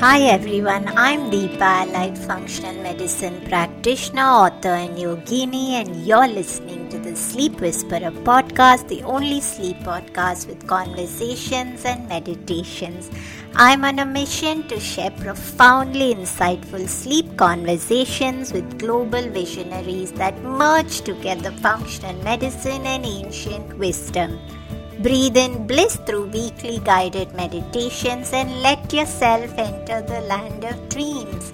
[0.00, 6.98] Hi everyone, I'm Deepa, light functional medicine practitioner, author, and yogini, and you're listening to
[6.98, 13.10] the Sleep Whisperer podcast, the only sleep podcast with conversations and meditations.
[13.54, 21.02] I'm on a mission to share profoundly insightful sleep conversations with global visionaries that merge
[21.02, 24.40] together functional medicine and ancient wisdom.
[25.00, 31.52] Breathe in bliss through weekly guided meditations and let yourself enter the land of dreams.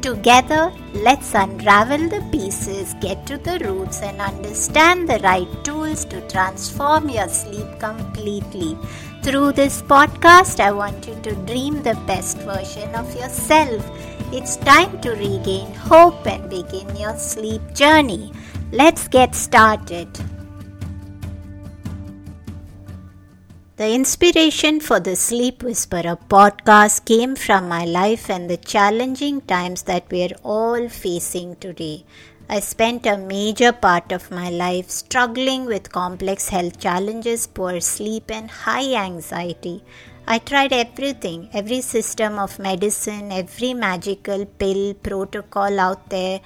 [0.00, 6.26] Together, let's unravel the pieces, get to the roots, and understand the right tools to
[6.28, 8.78] transform your sleep completely.
[9.22, 13.84] Through this podcast, I want you to dream the best version of yourself.
[14.32, 18.32] It's time to regain hope and begin your sleep journey.
[18.72, 20.08] Let's get started.
[23.78, 29.82] The inspiration for the Sleep Whisperer podcast came from my life and the challenging times
[29.82, 32.06] that we are all facing today.
[32.48, 38.30] I spent a major part of my life struggling with complex health challenges, poor sleep,
[38.30, 39.84] and high anxiety.
[40.26, 46.40] I tried everything, every system of medicine, every magical pill protocol out there,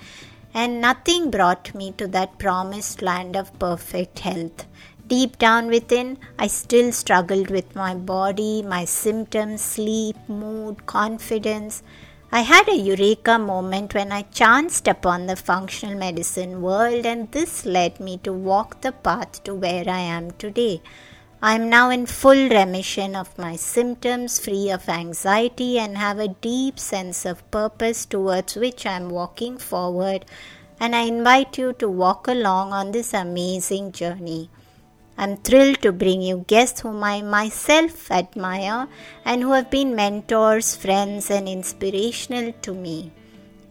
[0.53, 4.67] and nothing brought me to that promised land of perfect health.
[5.11, 11.83] Deep down within, I still struggled with my body, my symptoms, sleep, mood, confidence.
[12.31, 17.67] I had a eureka moment when I chanced upon the functional medicine world, and this
[17.67, 20.81] led me to walk the path to where I am today.
[21.43, 26.29] I am now in full remission of my symptoms, free of anxiety, and have a
[26.29, 30.25] deep sense of purpose towards which I am walking forward.
[30.79, 34.51] And I invite you to walk along on this amazing journey.
[35.23, 38.89] I'm thrilled to bring you guests whom I myself admire
[39.23, 43.13] and who have been mentors, friends, and inspirational to me.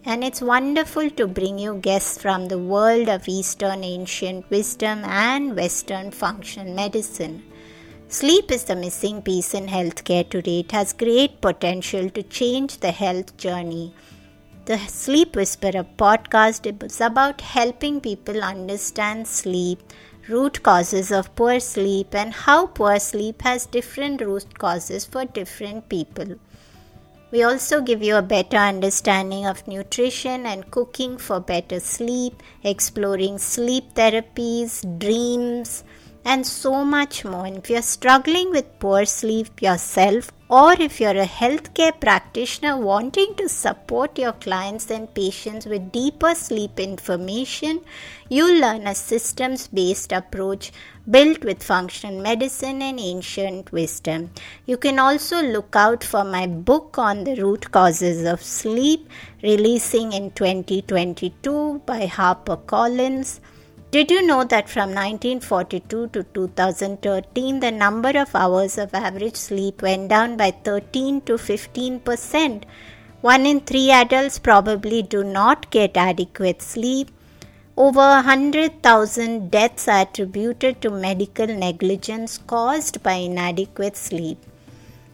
[0.05, 5.55] And it's wonderful to bring you guests from the world of Eastern ancient wisdom and
[5.55, 7.41] Western functional medicine.
[8.09, 10.59] Sleep is the missing piece in healthcare today.
[10.59, 13.95] It has great potential to change the health journey.
[14.65, 19.79] The Sleep Whisperer podcast is about helping people understand sleep
[20.29, 25.89] root causes of poor sleep and how poor sleep has different root causes for different
[25.89, 26.35] people.
[27.31, 33.37] We also give you a better understanding of nutrition and cooking for better sleep, exploring
[33.37, 35.83] sleep therapies, dreams,
[36.31, 37.45] and so much more.
[37.47, 43.33] And if you're struggling with poor sleep yourself, or if you're a healthcare practitioner wanting
[43.35, 47.81] to support your clients and patients with deeper sleep information,
[48.29, 50.71] you'll learn a systems based approach
[51.09, 54.29] built with functional medicine and ancient wisdom.
[54.67, 59.09] You can also look out for my book on the root causes of sleep,
[59.41, 63.39] releasing in 2022 by HarperCollins.
[63.91, 69.81] Did you know that from 1942 to 2013, the number of hours of average sleep
[69.81, 72.67] went down by 13 to 15 percent?
[73.21, 77.09] One in three adults probably do not get adequate sleep.
[77.75, 84.37] Over 100,000 deaths are attributed to medical negligence caused by inadequate sleep.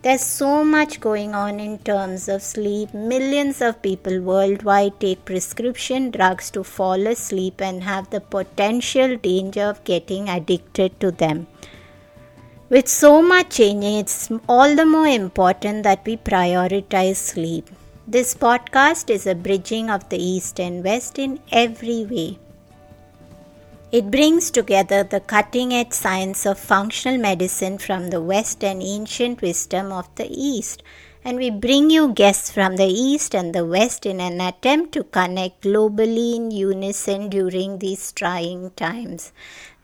[0.05, 2.93] There's so much going on in terms of sleep.
[2.93, 9.63] Millions of people worldwide take prescription drugs to fall asleep and have the potential danger
[9.63, 11.47] of getting addicted to them.
[12.69, 17.71] With so much changing, it's all the more important that we prioritize sleep.
[18.07, 22.37] This podcast is a bridging of the East and West in every way.
[23.95, 29.41] It brings together the cutting edge science of functional medicine from the West and ancient
[29.41, 30.83] wisdom of the East.
[31.23, 35.05] And we bring you guests from the East and the West in an attempt to
[35.05, 39.31] connect globally in unison during these trying times.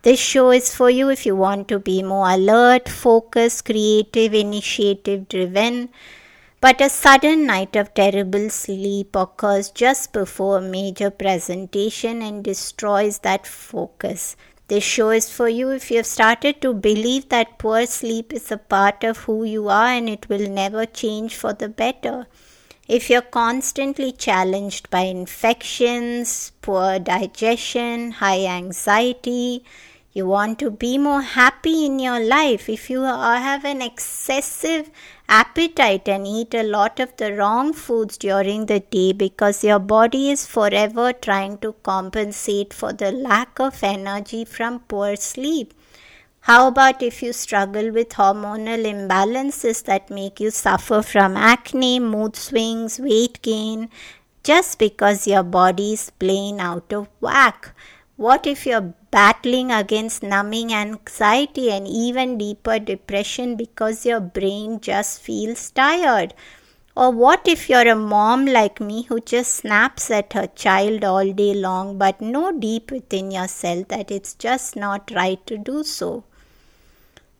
[0.01, 5.29] This show is for you if you want to be more alert, focused, creative, initiative
[5.29, 5.87] driven
[6.61, 13.17] but a sudden night of terrible sleep occurs just before a major presentation and destroys
[13.19, 14.35] that focus.
[14.67, 18.51] This show is for you if you have started to believe that poor sleep is
[18.51, 22.27] a part of who you are and it will never change for the better.
[22.87, 29.63] If you're constantly challenged by infections, poor digestion, high anxiety,
[30.13, 32.67] you want to be more happy in your life.
[32.67, 34.89] If you have an excessive
[35.29, 40.29] appetite and eat a lot of the wrong foods during the day because your body
[40.29, 45.73] is forever trying to compensate for the lack of energy from poor sleep.
[46.41, 52.35] How about if you struggle with hormonal imbalances that make you suffer from acne, mood
[52.35, 53.89] swings, weight gain,
[54.43, 57.73] just because your body is plain out of whack?
[58.21, 65.19] What if you're battling against numbing anxiety and even deeper depression because your brain just
[65.19, 66.35] feels tired?
[66.95, 71.33] Or what if you're a mom like me who just snaps at her child all
[71.33, 76.23] day long but know deep within yourself that it's just not right to do so?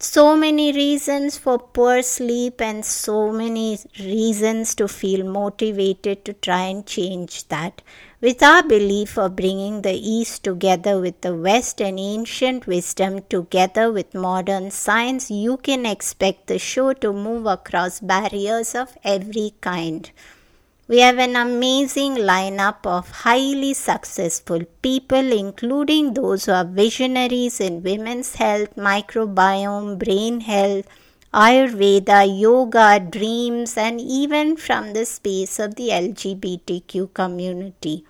[0.03, 6.61] so many reasons for poor sleep and so many reasons to feel motivated to try
[6.63, 7.83] and change that.
[8.21, 13.91] With our belief of bringing the East together with the West and ancient wisdom together
[13.91, 20.11] with modern science, you can expect the show to move across barriers of every kind.
[20.87, 27.81] We have an amazing lineup of highly successful people, including those who are visionaries in
[27.81, 30.85] women's health, microbiome, brain health,
[31.33, 38.05] Ayurveda, yoga, dreams, and even from the space of the LGBTQ community.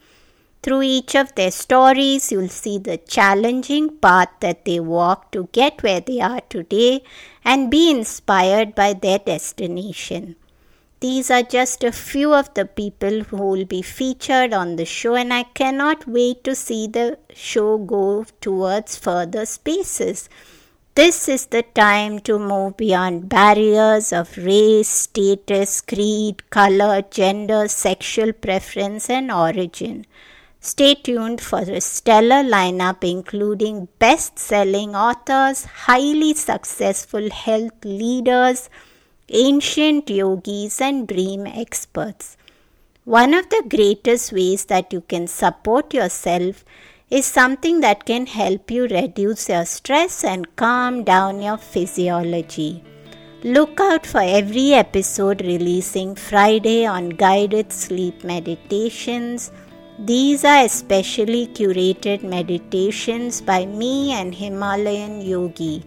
[0.64, 5.82] Through each of their stories, you'll see the challenging path that they walk to get
[5.82, 7.04] where they are today
[7.44, 10.36] and be inspired by their destination.
[11.00, 15.16] These are just a few of the people who will be featured on the show,
[15.16, 20.30] and I cannot wait to see the show go towards further spaces.
[20.94, 28.32] This is the time to move beyond barriers of race, status, creed, color, gender, sexual
[28.32, 30.06] preference, and origin.
[30.64, 38.70] Stay tuned for a stellar lineup including best selling authors, highly successful health leaders,
[39.30, 42.38] ancient yogis, and dream experts.
[43.06, 46.64] One of the greatest ways that you can support yourself
[47.10, 52.84] is something that can help you reduce your stress and calm down your physiology.
[53.44, 59.52] Look out for every episode releasing Friday on guided sleep meditations.
[60.00, 65.84] These are especially curated meditations by me and Himalayan Yogi.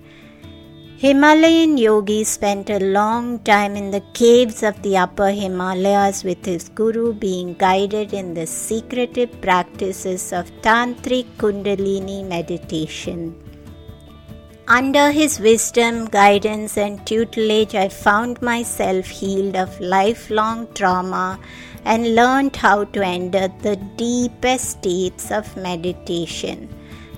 [0.96, 6.68] Himalayan yogi spent a long time in the caves of the upper Himalayas with his
[6.68, 13.34] guru being guided in the secretive practices of tantric kundalini meditation.
[14.66, 21.38] Under his wisdom, guidance, and tutelage, I found myself healed of lifelong trauma
[21.84, 26.68] and learned how to enter the deepest states of meditation.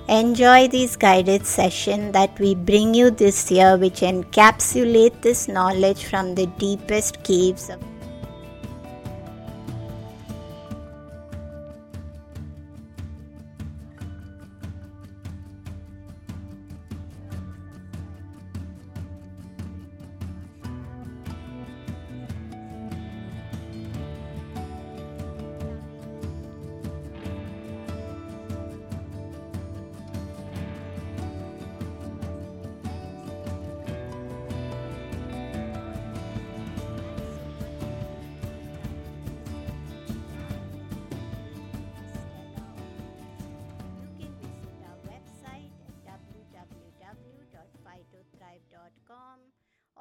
[0.09, 6.35] Enjoy these guided sessions that we bring you this year, which encapsulate this knowledge from
[6.35, 7.81] the deepest caves of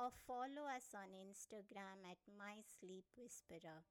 [0.06, 3.82] or follow us on Instagram at My Sleep Whisperer.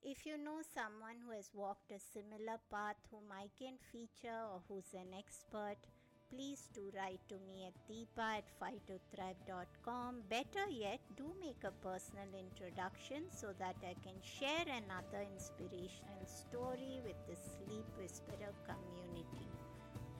[0.00, 4.62] If you know someone who has walked a similar path whom I can feature or
[4.68, 5.82] who's an expert,
[6.30, 10.22] please do write to me at deepa at phytothrive.com.
[10.30, 17.02] Better yet, do make a personal introduction so that I can share another inspirational story
[17.02, 19.50] with the Sleep Whisperer community.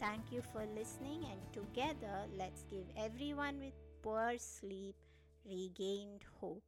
[0.00, 4.96] Thank you for listening, and together let's give everyone with poor sleep
[5.44, 6.62] regained hope.